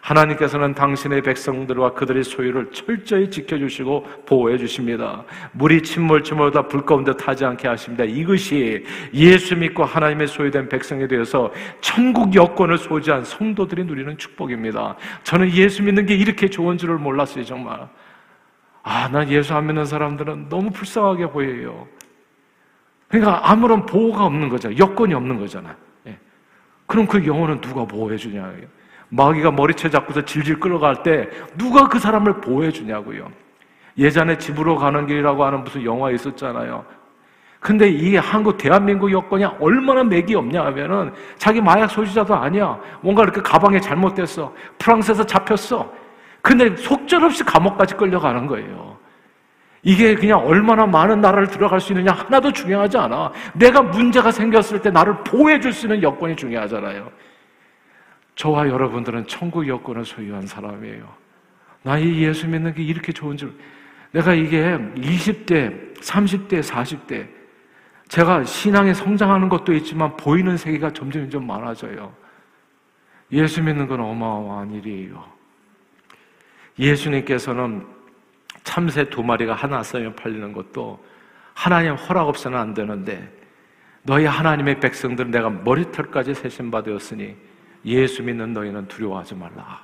하나님께서는 0.00 0.72
당신의 0.72 1.20
백성들과 1.20 1.92
그들의 1.92 2.24
소유를 2.24 2.70
철저히 2.72 3.30
지켜주시고 3.30 4.06
보호해 4.24 4.56
주십니다. 4.56 5.22
물이 5.52 5.82
침몰침몰다 5.82 6.62
불 6.62 6.86
가운데 6.86 7.14
타지 7.14 7.44
않게 7.44 7.68
하십니다. 7.68 8.04
이것이 8.04 8.86
예수 9.12 9.54
믿고 9.54 9.84
하나님의 9.84 10.28
소유된 10.28 10.70
백성에 10.70 11.06
대해서 11.08 11.52
천국 11.82 12.34
여권을 12.34 12.78
소지한 12.78 13.22
성도들이 13.22 13.84
누리는 13.84 14.16
축복입니다. 14.16 14.96
저는 15.24 15.52
예수 15.52 15.82
믿는 15.82 16.06
게 16.06 16.14
이렇게 16.14 16.48
좋은 16.48 16.78
줄을 16.78 16.96
몰랐어요, 16.96 17.44
정말. 17.44 17.86
아, 18.82 19.08
난 19.08 19.28
예수 19.28 19.52
안 19.52 19.66
믿는 19.66 19.84
사람들은 19.84 20.48
너무 20.48 20.70
불쌍하게 20.70 21.26
보여요. 21.26 21.86
그러니까 23.08 23.50
아무런 23.50 23.86
보호가 23.86 24.24
없는 24.24 24.48
거잖아요. 24.48 24.78
여건이 24.78 25.14
없는 25.14 25.38
거잖아요. 25.38 25.74
예. 26.08 26.18
그럼 26.86 27.06
그 27.06 27.24
영혼은 27.26 27.60
누가 27.60 27.84
보호해 27.84 28.16
주냐고요. 28.16 28.66
마귀가 29.08 29.52
머리채 29.52 29.90
잡고서 29.90 30.24
질질 30.24 30.58
끌어갈 30.58 31.02
때 31.02 31.28
누가 31.56 31.88
그 31.88 31.98
사람을 31.98 32.40
보호해 32.40 32.72
주냐고요. 32.72 33.30
예전에 33.98 34.36
집으로 34.38 34.76
가는 34.76 35.06
길이라고 35.06 35.44
하는 35.44 35.64
무슨 35.64 35.84
영화 35.84 36.10
있었잖아요. 36.10 36.84
근데 37.60 37.88
이 37.88 38.16
한국 38.16 38.58
대한민국 38.58 39.10
여건이 39.10 39.44
얼마나 39.60 40.04
맥이 40.04 40.34
없냐 40.34 40.64
하면은 40.66 41.12
자기 41.38 41.60
마약 41.60 41.90
소지자도 41.90 42.34
아니야. 42.34 42.78
뭔가 43.00 43.22
이렇게 43.22 43.40
가방에 43.40 43.80
잘못됐어. 43.80 44.52
프랑스에서 44.78 45.24
잡혔어. 45.24 45.92
근데 46.42 46.76
속절없이 46.76 47.44
감옥까지 47.44 47.94
끌려가는 47.94 48.46
거예요. 48.46 48.95
이게 49.86 50.16
그냥 50.16 50.44
얼마나 50.44 50.84
많은 50.84 51.20
나라를 51.20 51.46
들어갈 51.46 51.80
수 51.80 51.92
있느냐 51.92 52.10
하나도 52.10 52.52
중요하지 52.52 52.98
않아. 52.98 53.30
내가 53.54 53.82
문제가 53.82 54.32
생겼을 54.32 54.82
때 54.82 54.90
나를 54.90 55.22
보호해 55.22 55.60
줄 55.60 55.72
수 55.72 55.86
있는 55.86 56.02
여건이 56.02 56.34
중요하잖아요. 56.34 57.08
저와 58.34 58.68
여러분들은 58.68 59.28
천국 59.28 59.68
여건을 59.68 60.04
소유한 60.04 60.44
사람이에요. 60.44 61.06
나 61.84 61.98
이 62.00 62.20
예수 62.20 62.48
믿는 62.48 62.74
게 62.74 62.82
이렇게 62.82 63.12
좋은 63.12 63.36
줄. 63.36 63.54
내가 64.10 64.34
이게 64.34 64.76
20대, 64.96 65.94
30대, 66.00 66.60
40대, 66.64 67.28
제가 68.08 68.42
신앙에 68.42 68.92
성장하는 68.92 69.48
것도 69.48 69.72
있지만 69.74 70.16
보이는 70.16 70.56
세계가 70.56 70.92
점점 70.94 71.30
점 71.30 71.46
많아져요. 71.46 72.12
예수 73.30 73.62
믿는 73.62 73.86
건 73.86 74.00
어마어마한 74.00 74.72
일이에요. 74.72 75.24
예수님께서는 76.76 77.95
참새 78.66 79.08
두 79.08 79.22
마리가 79.22 79.54
하나 79.54 79.80
쌓여 79.80 80.12
팔리는 80.12 80.52
것도 80.52 81.02
하나님 81.54 81.94
허락 81.94 82.26
없어는 82.26 82.58
안 82.58 82.74
되는데 82.74 83.32
너희 84.02 84.24
하나님의 84.24 84.80
백성들은 84.80 85.30
내가 85.30 85.48
머리털까지 85.48 86.34
세신받으었으니 86.34 87.36
예수 87.84 88.24
믿는 88.24 88.52
너희는 88.52 88.88
두려워하지 88.88 89.36
말라 89.36 89.80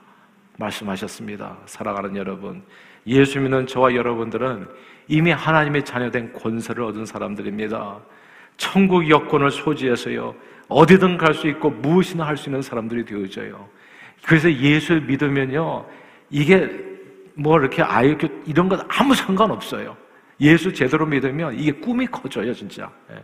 말씀하셨습니다. 0.59 1.59
사랑하는 1.65 2.17
여러분, 2.17 2.63
예수 3.07 3.39
믿는 3.41 3.69
저와 3.69 3.95
여러분들은 3.95 4.67
이미 5.07 5.31
하나님의 5.31 5.85
자녀된 5.85 6.33
권세를 6.33 6.83
얻은 6.83 7.07
사람들입니다. 7.07 8.01
천국 8.57 9.09
여권을 9.09 9.53
소지해서요 9.53 10.35
어디든 10.69 11.19
갈 11.19 11.35
수 11.35 11.47
있고 11.47 11.71
무엇이나 11.71 12.27
할 12.27 12.37
수 12.37 12.49
있는 12.49 12.63
사람들이 12.63 13.05
되어져요. 13.05 13.69
그래서 14.27 14.53
예수를 14.53 15.03
믿으면요, 15.03 15.87
이게 16.31 16.92
뭐 17.35 17.59
이렇게 17.59 17.83
아이 17.83 18.17
이런 18.47 18.69
건 18.69 18.81
아무 18.89 19.15
상관없어요. 19.15 19.97
예수 20.41 20.73
제대로 20.73 21.07
믿으면 21.07 21.59
이게 21.59 21.73
꿈이 21.73 22.07
커져요, 22.07 22.53
진짜. 22.53 22.91
예. 23.11 23.23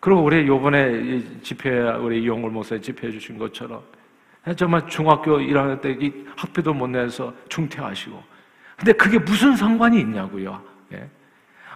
그리고 0.00 0.22
우리 0.24 0.46
요번에 0.46 1.22
집회, 1.42 1.70
우리 1.92 2.22
이용걸 2.22 2.50
목사 2.50 2.76
집회해 2.78 3.12
주신 3.12 3.38
것처럼 3.38 3.82
예, 4.48 4.54
정말 4.54 4.86
중학교 4.88 5.38
1학년 5.38 5.80
때 5.80 5.96
학비도 6.36 6.74
못 6.74 6.88
내서 6.88 7.32
중퇴하시고. 7.48 8.22
근데 8.76 8.92
그게 8.92 9.18
무슨 9.18 9.54
상관이 9.54 10.00
있냐고요. 10.00 10.60
예. 10.92 11.08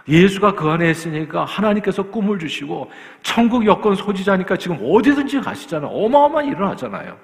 예수가 0.09 0.55
그 0.55 0.69
안에 0.69 0.89
있으니까 0.89 1.45
하나님께서 1.45 2.03
꿈을 2.03 2.39
주시고 2.39 2.89
천국 3.23 3.65
여권 3.65 3.95
소지자니까 3.95 4.57
지금 4.57 4.77
어디든지 4.81 5.41
가시잖아요. 5.41 5.89
어마어마한 5.89 6.47
일을 6.47 6.67
하잖아요. 6.69 7.17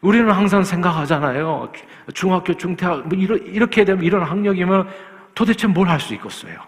우리는 0.00 0.30
항상 0.30 0.62
생각하잖아요. 0.62 1.72
중학교 2.14 2.54
중퇴학 2.54 3.08
뭐 3.08 3.18
이렇게 3.18 3.84
되면 3.84 4.04
이런 4.04 4.22
학력이면 4.22 4.88
도대체 5.34 5.66
뭘 5.66 5.88
할 5.88 5.98
수 6.00 6.14
있겠어요? 6.14 6.60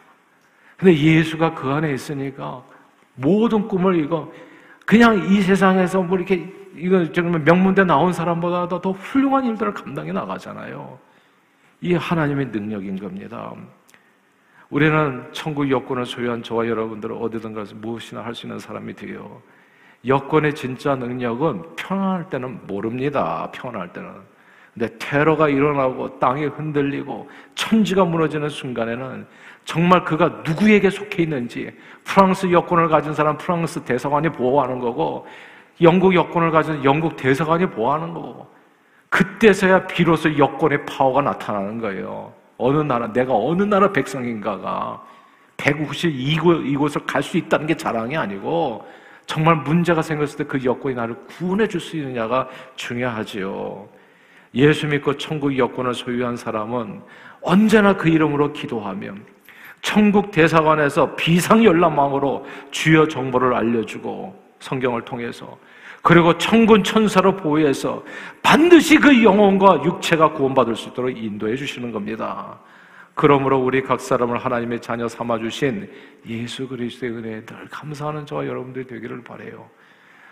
근데 0.76 0.96
예수가 0.96 1.54
그 1.54 1.68
안에 1.70 1.92
있으니까 1.92 2.62
모든 3.14 3.68
꿈을 3.68 4.00
이거 4.00 4.32
그냥 4.86 5.30
이 5.30 5.40
세상에서 5.42 6.02
뭐 6.02 6.16
이렇게 6.16 6.52
이거 6.76 7.10
정말 7.12 7.40
명문대 7.42 7.84
나온 7.84 8.12
사람보다도 8.12 8.80
더 8.80 8.92
훌륭한 8.92 9.44
일들을 9.44 9.74
감당해 9.74 10.10
나가잖아요. 10.12 10.98
이게 11.80 11.96
하나님의 11.96 12.46
능력인 12.46 12.98
겁니다. 12.98 13.52
우리는 14.70 15.28
천국 15.32 15.68
여권을 15.70 16.06
소유한 16.06 16.42
저와 16.42 16.66
여러분들은 16.66 17.16
어디든 17.16 17.54
가서 17.54 17.74
무엇이나 17.76 18.24
할 18.24 18.34
수 18.34 18.46
있는 18.46 18.58
사람이 18.58 18.94
되요. 18.94 19.42
여권의 20.06 20.54
진짜 20.54 20.94
능력은 20.94 21.76
편안할 21.76 22.30
때는 22.30 22.60
모릅니다. 22.66 23.50
편안할 23.52 23.92
때는. 23.92 24.10
근데 24.72 24.88
테러가 24.98 25.48
일어나고 25.48 26.18
땅이 26.18 26.46
흔들리고 26.46 27.28
천지가 27.54 28.04
무너지는 28.04 28.48
순간에는 28.48 29.26
정말 29.64 30.04
그가 30.04 30.42
누구에게 30.44 30.90
속해 30.90 31.24
있는지 31.24 31.70
프랑스 32.04 32.50
여권을 32.50 32.88
가진 32.88 33.12
사람 33.12 33.36
프랑스 33.36 33.82
대사관이 33.82 34.30
보호하는 34.30 34.78
거고 34.78 35.26
영국 35.82 36.14
여권을 36.14 36.50
가진 36.50 36.82
영국 36.84 37.16
대사관이 37.16 37.66
보호하는 37.66 38.14
거고 38.14 38.48
그때서야 39.10 39.86
비로소 39.86 40.38
여권의 40.38 40.86
파워가 40.86 41.20
나타나는 41.22 41.80
거예요. 41.80 42.32
어느 42.56 42.78
나라, 42.78 43.12
내가 43.12 43.34
어느 43.34 43.62
나라 43.62 43.90
백성인가가 43.90 45.02
192곳, 45.56 46.66
이곳을 46.66 47.04
갈 47.06 47.22
수 47.22 47.36
있다는 47.36 47.66
게 47.66 47.76
자랑이 47.76 48.16
아니고 48.16 48.86
정말 49.30 49.54
문제가 49.54 50.02
생겼을 50.02 50.38
때 50.38 50.44
그 50.44 50.64
여권이 50.64 50.96
나를 50.96 51.14
구원해 51.28 51.68
줄 51.68 51.80
수 51.80 51.96
있느냐가 51.96 52.48
중요하지요. 52.74 53.88
예수 54.56 54.88
믿고 54.88 55.16
천국 55.18 55.56
여권을 55.56 55.94
소유한 55.94 56.36
사람은 56.36 57.00
언제나 57.40 57.96
그 57.96 58.08
이름으로 58.08 58.52
기도하며 58.52 59.14
천국 59.82 60.32
대사관에서 60.32 61.14
비상연락망으로 61.14 62.44
주여 62.72 63.06
정보를 63.06 63.54
알려주고 63.54 64.34
성경을 64.58 65.02
통해서 65.02 65.56
그리고 66.02 66.36
천군 66.36 66.82
천사로 66.82 67.36
보호해서 67.36 68.02
반드시 68.42 68.98
그 68.98 69.22
영혼과 69.22 69.80
육체가 69.84 70.32
구원받을 70.32 70.74
수 70.74 70.88
있도록 70.88 71.16
인도해 71.16 71.54
주시는 71.54 71.92
겁니다. 71.92 72.58
그러므로 73.14 73.58
우리 73.58 73.82
각 73.82 74.00
사람을 74.00 74.38
하나님의 74.38 74.80
자녀 74.80 75.08
삼아 75.08 75.38
주신 75.38 75.90
예수 76.26 76.66
그리스도의 76.68 77.12
은혜에 77.12 77.44
늘 77.44 77.66
감사하는 77.70 78.24
저와 78.26 78.46
여러분들이 78.46 78.86
되기를 78.86 79.22
바래요. 79.22 79.68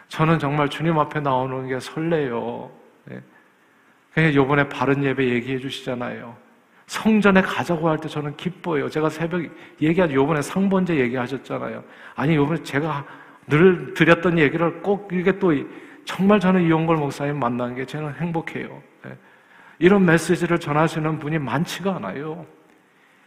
저는 0.09 0.39
정말 0.39 0.69
주님 0.69 0.99
앞에 0.99 1.21
나오는 1.21 1.69
게 1.69 1.79
설레요. 1.81 2.71
네. 3.05 3.21
그냥 4.15 4.35
요번에 4.35 4.69
바른 4.69 5.05
예배 5.05 5.29
얘기해 5.29 5.59
주시잖아요. 5.59 6.35
성전에 6.87 7.43
가자고 7.43 7.89
할 7.89 7.99
때 7.99 8.09
저는 8.09 8.35
기뻐요. 8.37 8.89
제가 8.89 9.11
새벽 9.11 9.43
얘기하죠. 9.81 10.15
요번에 10.15 10.41
상번제 10.41 10.97
얘기하셨잖아요. 10.97 11.85
아니, 12.15 12.35
요번에 12.35 12.63
제가 12.63 13.05
늘 13.47 13.93
드렸던 13.93 14.39
얘기를 14.39 14.81
꼭 14.81 15.11
이게 15.13 15.39
또 15.39 15.53
정말 16.07 16.41
저는 16.41 16.63
이용걸 16.63 16.97
목사님 16.97 17.39
만난 17.39 17.75
게 17.75 17.85
저는 17.85 18.15
행복해요. 18.15 18.83
네. 19.05 19.17
이런 19.79 20.07
메시지를 20.07 20.59
전하시는 20.59 21.19
분이 21.19 21.39
많지가 21.39 21.97
않아요. 21.97 22.47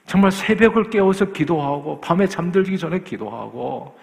정말 0.06 0.32
새벽을 0.32 0.90
깨워서 0.90 1.32
기도하고 1.32 2.02
밤에 2.02 2.28
잠들기 2.28 2.78
전에 2.78 3.00
기도하고 3.00 3.98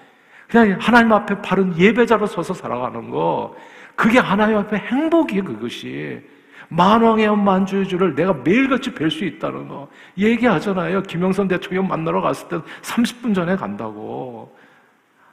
그냥 0.48 0.78
하나님 0.80 1.12
앞에 1.12 1.42
바른 1.42 1.76
예배자로 1.76 2.26
서서 2.26 2.54
살아가는 2.54 3.10
거 3.10 3.54
그게 3.94 4.18
하나님 4.18 4.56
앞에 4.58 4.76
행복이에요 4.76 5.44
그것이 5.44 6.22
만왕의 6.68 7.36
만주의 7.36 7.84
를 7.84 8.14
내가 8.14 8.32
매일같이 8.32 8.92
뵐 8.92 9.10
수 9.10 9.24
있다는 9.24 9.68
거 9.68 9.88
얘기하잖아요 10.16 11.02
김영선 11.02 11.48
대통령 11.48 11.88
만나러 11.88 12.20
갔을 12.20 12.48
때 12.48 12.58
30분 12.82 13.34
전에 13.34 13.56
간다고 13.56 14.56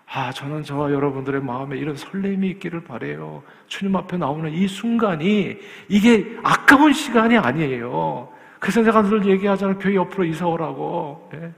아, 0.08 0.32
저는 0.32 0.64
저와 0.64 0.92
여러분들의 0.92 1.42
마음에 1.42 1.78
이런 1.78 1.96
설렘이 1.96 2.48
있기를 2.52 2.84
바래요. 2.84 3.44
주님 3.68 3.96
앞에 3.96 4.18
나오는 4.18 4.52
이 4.52 4.68
순간이 4.68 5.58
이게 5.90 6.38
아까운 6.44 6.94
시간이 6.94 7.38
아니에요. 7.38 8.30
그래서 8.60 8.82
내가 8.82 9.02
늘 9.02 9.26
얘기하잖아요. 9.26 9.78
교회 9.80 9.96
옆으로 9.96 10.26
이사 10.26 10.46
오라고. 10.48 11.30
예? 11.36 11.52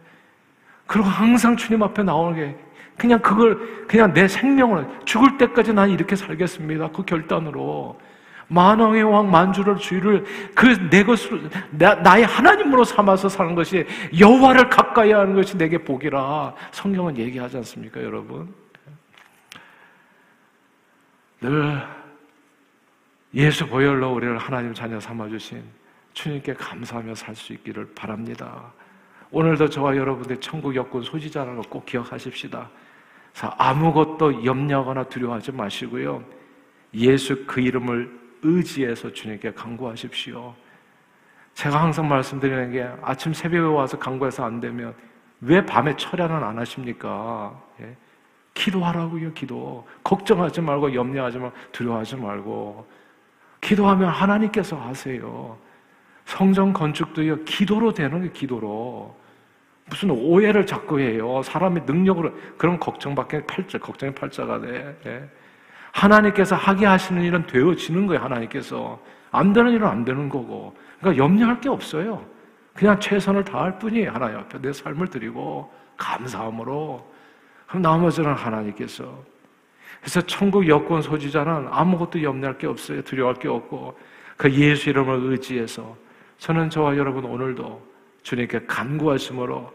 그리고 0.85 1.07
항상 1.07 1.55
주님 1.57 1.83
앞에 1.83 2.03
나오는 2.03 2.35
게 2.35 2.55
그냥 2.97 3.19
그걸 3.19 3.85
그냥 3.87 4.13
내 4.13 4.27
생명을 4.27 4.87
죽을 5.05 5.37
때까지 5.37 5.73
난 5.73 5.89
이렇게 5.89 6.15
살겠습니다. 6.15 6.89
그 6.91 7.03
결단으로 7.03 7.99
만왕의 8.49 9.03
왕 9.03 9.29
만주를 9.29 9.75
주의를 9.75 10.23
그 10.55 10.89
내 10.89 11.03
것으로 11.03 11.39
나, 11.71 11.95
나의 11.95 12.25
하나님으로 12.25 12.83
삼아서 12.83 13.29
사는 13.29 13.53
것이 13.55 13.85
여호와를 14.17 14.69
가까이 14.69 15.11
하는 15.11 15.35
것이 15.35 15.57
내게 15.57 15.77
복이라 15.77 16.55
성경은 16.71 17.17
얘기하지 17.17 17.57
않습니까, 17.57 18.01
여러분? 18.01 18.53
늘 21.41 21.83
예수 23.33 23.67
보혈로 23.67 24.13
우리를 24.13 24.37
하나님 24.37 24.73
자녀 24.73 24.99
삼아 24.99 25.27
주신 25.27 25.61
주님께 26.17 26.55
감사하며 26.55 27.13
살 27.13 27.35
수 27.35 27.53
있기를 27.53 27.93
바랍니다. 27.93 28.73
오늘도 29.29 29.69
저와 29.69 29.95
여러분들 29.95 30.39
천국 30.39 30.75
여권 30.75 31.03
소지자라는 31.03 31.61
거꼭 31.61 31.85
기억하십시다. 31.85 32.67
아무것도 33.39 34.43
염려하거나 34.43 35.03
두려워하지 35.03 35.51
마시고요. 35.51 36.23
예수 36.95 37.45
그 37.45 37.61
이름을 37.61 38.19
의지해서 38.41 39.13
주님께 39.13 39.51
간구하십시오. 39.53 40.55
제가 41.53 41.83
항상 41.83 42.09
말씀드리는 42.09 42.71
게 42.71 42.89
아침 43.03 43.31
새벽에 43.31 43.67
와서 43.67 43.99
간구해서 43.99 44.43
안 44.43 44.59
되면 44.59 44.95
왜 45.41 45.63
밤에 45.63 45.95
철야는 45.95 46.43
안 46.43 46.57
하십니까? 46.57 47.61
예? 47.81 47.95
기도하라고요, 48.55 49.33
기도. 49.33 49.85
걱정하지 50.03 50.61
말고 50.61 50.95
염려하지 50.95 51.37
말고 51.37 51.55
두려워하지 51.71 52.15
말고 52.15 52.87
기도하면 53.61 54.09
하나님께서 54.09 54.77
하세요. 54.77 55.66
성전 56.27 56.73
건축도요, 56.73 57.45
기도로 57.45 57.93
되는 57.93 58.21
게 58.21 58.29
기도로. 58.31 59.15
무슨 59.89 60.11
오해를 60.11 60.65
자꾸 60.65 60.99
해요. 60.99 61.41
사람의 61.41 61.83
능력으로. 61.85 62.33
그런 62.57 62.77
걱정밖에 62.81 63.47
팔자, 63.47 63.77
걱정의 63.77 64.13
팔자가 64.13 64.59
돼. 64.59 64.99
예? 65.05 65.29
하나님께서 65.93 66.57
하게 66.57 66.85
하시는 66.85 67.23
일은 67.23 67.47
되어지는 67.47 68.07
거예요, 68.07 68.21
하나님께서. 68.21 69.01
안 69.31 69.53
되는 69.53 69.71
일은 69.71 69.87
안 69.87 70.03
되는 70.03 70.27
거고. 70.27 70.75
그러니까 70.99 71.23
염려할 71.23 71.61
게 71.61 71.69
없어요. 71.69 72.25
그냥 72.73 72.99
최선을 72.99 73.45
다할 73.45 73.79
뿐이 73.79 74.03
하나님 74.03 74.39
앞에 74.39 74.59
내 74.59 74.73
삶을 74.73 75.07
드리고 75.07 75.71
감사함으로. 75.95 77.09
그럼 77.67 77.81
나머지는 77.81 78.33
하나님께서. 78.33 79.23
그래서 80.01 80.19
천국 80.21 80.67
여권 80.67 81.01
소지자는 81.01 81.69
아무것도 81.71 82.21
염려할 82.21 82.57
게 82.57 82.67
없어요. 82.67 83.01
두려워할 83.03 83.39
게 83.39 83.47
없고 83.47 83.97
그 84.35 84.51
예수 84.51 84.89
이름을 84.89 85.31
의지해서 85.31 85.95
저는 86.37 86.69
저와 86.69 86.97
여러분 86.97 87.25
오늘도 87.25 87.81
주님께 88.23 88.61
간구하심으로 88.67 89.71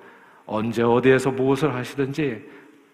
언제 0.46 0.82
어디에서 0.82 1.30
무엇을 1.30 1.74
하시든지 1.74 2.42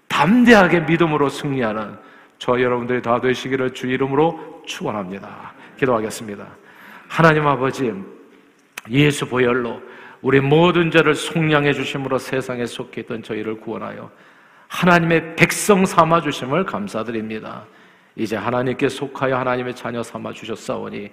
담대하게 0.09 0.81
믿음으로 0.81 1.28
승리하는 1.28 1.96
저 2.38 2.61
여러분들이 2.61 3.02
다 3.02 3.20
되시기를 3.20 3.74
주 3.74 3.88
이름으로 3.88 4.62
축원합니다. 4.66 5.52
기도하겠습니다. 5.76 6.46
하나님 7.09 7.46
아버지 7.46 7.92
예수 8.90 9.28
보혈로 9.28 9.83
우리 10.22 10.40
모든 10.40 10.90
죄를 10.90 11.14
속량해 11.14 11.72
주심으로 11.72 12.18
세상에 12.18 12.66
속해 12.66 13.02
있던 13.02 13.22
저희를 13.22 13.61
구원하여 13.61 14.11
하나님의 14.68 15.37
백성 15.37 15.87
삼아 15.87 16.20
주심을 16.20 16.64
감사드립니다. 16.64 17.64
이제 18.16 18.37
하나님께 18.37 18.88
속하여 18.88 19.37
하나님의 19.37 19.74
자녀 19.74 20.02
삼아 20.02 20.33
주셨사오니 20.33 21.11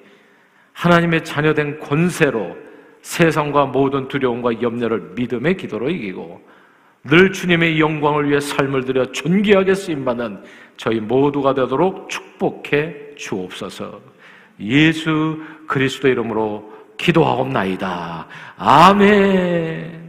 하나님의 0.76 1.24
자녀된 1.24 1.80
권세로 1.80 2.56
세상과 3.02 3.68
모든 3.68 4.08
두려움과 4.08 4.62
염려를 4.62 5.14
믿음의 5.16 5.58
기도로 5.58 5.90
이기고 5.90 6.42
늘 7.06 7.32
주님의 7.32 7.80
영광을 7.80 8.30
위해 8.30 8.40
삶을 8.40 8.86
들여 8.86 9.12
존귀하게 9.12 9.74
쓰임받는 9.74 10.44
저희 10.76 11.00
모두가 11.00 11.54
되도록 11.54 12.10
축복해 12.10 13.16
주옵소서. 13.16 14.02
예수 14.60 15.40
그리스도 15.68 16.08
이름으로 16.08 16.74
기도하옵나이다. 16.98 18.28
아멘. 18.58 20.05